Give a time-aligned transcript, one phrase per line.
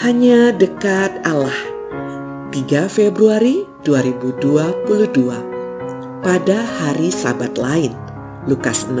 [0.00, 1.52] Hanya dekat Allah.
[2.48, 7.92] 3 Februari 2022 pada hari Sabat lain.
[8.48, 8.96] Lukas 6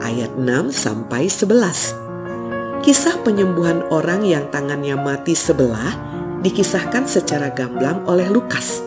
[0.00, 2.80] ayat 6 sampai 11.
[2.80, 5.92] Kisah penyembuhan orang yang tangannya mati sebelah
[6.40, 8.80] dikisahkan secara gamblang oleh Lukas.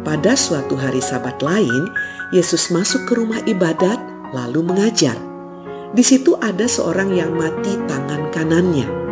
[0.00, 1.92] Pada suatu hari Sabat lain,
[2.32, 4.00] Yesus masuk ke rumah ibadat
[4.32, 5.20] lalu mengajar.
[5.92, 9.05] Di situ ada seorang yang mati tangan kanannya.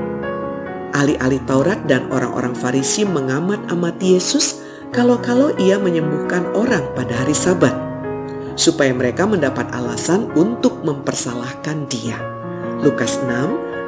[0.94, 4.62] Ahli-ahli Taurat dan orang-orang Farisi mengamat-amati Yesus
[4.94, 7.74] kalau-kalau ia menyembuhkan orang pada hari Sabat,
[8.54, 12.14] supaya mereka mendapat alasan untuk mempersalahkan dia.
[12.86, 13.26] Lukas 6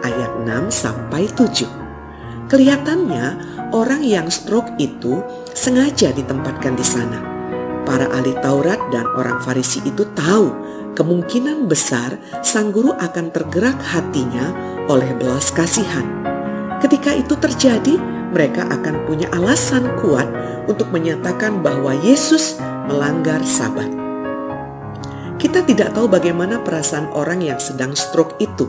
[0.02, 2.50] ayat 6 sampai 7.
[2.50, 3.26] Kelihatannya
[3.70, 5.22] orang yang stroke itu
[5.54, 7.22] sengaja ditempatkan di sana.
[7.86, 10.50] Para ahli Taurat dan orang Farisi itu tahu
[10.98, 14.50] kemungkinan besar sang guru akan tergerak hatinya
[14.90, 16.34] oleh belas kasihan.
[16.76, 17.96] Ketika itu terjadi,
[18.36, 20.28] mereka akan punya alasan kuat
[20.68, 23.88] untuk menyatakan bahwa Yesus melanggar Sabat.
[25.36, 28.68] Kita tidak tahu bagaimana perasaan orang yang sedang stroke itu.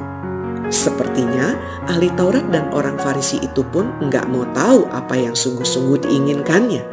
[0.68, 1.56] Sepertinya
[1.88, 6.84] ahli Taurat dan orang Farisi itu pun nggak mau tahu apa yang sungguh-sungguh diinginkannya.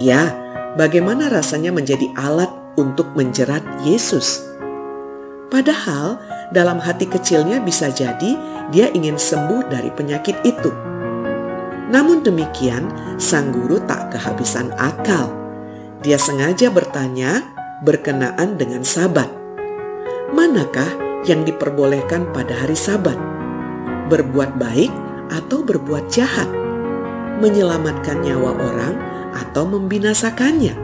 [0.00, 0.32] Ya,
[0.80, 2.48] bagaimana rasanya menjadi alat
[2.80, 4.45] untuk menjerat Yesus.
[5.46, 6.18] Padahal
[6.50, 8.34] dalam hati kecilnya bisa jadi
[8.74, 10.70] dia ingin sembuh dari penyakit itu.
[11.86, 15.30] Namun demikian, sang guru tak kehabisan akal.
[16.02, 17.46] Dia sengaja bertanya
[17.86, 19.30] berkenaan dengan sabat.
[20.34, 20.90] Manakah
[21.30, 23.14] yang diperbolehkan pada hari sabat?
[24.10, 24.90] Berbuat baik
[25.30, 26.50] atau berbuat jahat?
[27.38, 28.94] Menyelamatkan nyawa orang
[29.34, 30.74] atau membinasakannya?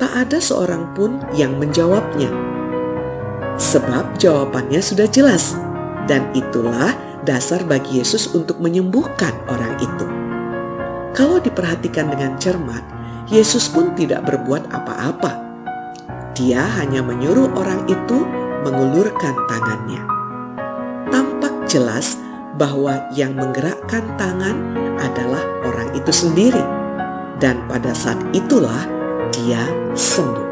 [0.00, 2.32] Tak ada seorang pun yang menjawabnya.
[3.60, 5.56] Sebab jawabannya sudah jelas
[6.06, 10.06] dan itulah dasar bagi Yesus untuk menyembuhkan orang itu.
[11.12, 12.82] Kalau diperhatikan dengan cermat,
[13.28, 15.38] Yesus pun tidak berbuat apa-apa.
[16.32, 18.24] Dia hanya menyuruh orang itu
[18.64, 20.02] mengulurkan tangannya.
[21.12, 22.16] Tampak jelas
[22.56, 24.56] bahwa yang menggerakkan tangan
[24.96, 26.64] adalah orang itu sendiri,
[27.40, 28.88] dan pada saat itulah
[29.32, 30.51] dia sembuh.